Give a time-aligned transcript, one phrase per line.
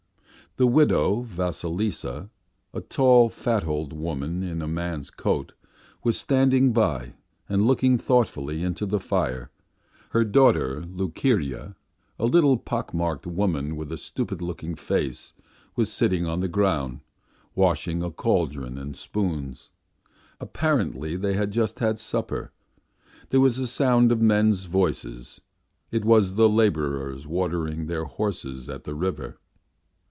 [0.57, 2.29] The widow Vasilisa,
[2.73, 5.53] a tall, fat old woman in a man's coat,
[6.03, 7.13] was standing by
[7.47, 9.49] and looking thoughtfully into the fire;
[10.09, 11.75] her daughter Lukerya,
[12.19, 15.31] a little pock marked woman with a stupid looking face,
[15.77, 16.99] was sitting on the ground,
[17.55, 19.69] washing a caldron and spoons.
[20.41, 22.51] Apparently they had just had supper.
[23.29, 25.39] There was a sound of men's voices;
[25.91, 29.37] it was the labourers watering their horses at the river.